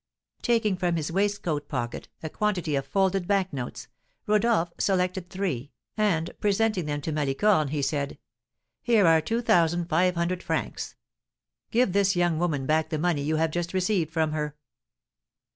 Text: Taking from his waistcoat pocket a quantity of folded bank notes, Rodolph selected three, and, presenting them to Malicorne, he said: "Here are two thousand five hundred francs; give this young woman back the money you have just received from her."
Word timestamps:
Taking 0.41 0.77
from 0.77 0.95
his 0.95 1.11
waistcoat 1.11 1.67
pocket 1.69 2.07
a 2.23 2.29
quantity 2.31 2.73
of 2.75 2.87
folded 2.87 3.27
bank 3.27 3.53
notes, 3.53 3.87
Rodolph 4.25 4.73
selected 4.79 5.29
three, 5.29 5.73
and, 5.95 6.31
presenting 6.39 6.85
them 6.87 7.01
to 7.01 7.11
Malicorne, 7.11 7.67
he 7.67 7.83
said: 7.83 8.17
"Here 8.81 9.05
are 9.05 9.21
two 9.21 9.43
thousand 9.43 9.89
five 9.89 10.15
hundred 10.15 10.41
francs; 10.41 10.95
give 11.69 11.93
this 11.93 12.15
young 12.15 12.39
woman 12.39 12.65
back 12.65 12.89
the 12.89 12.97
money 12.97 13.21
you 13.21 13.35
have 13.35 13.51
just 13.51 13.75
received 13.75 14.11
from 14.11 14.31
her." 14.31 14.55